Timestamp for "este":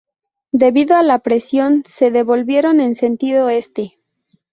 3.49-3.99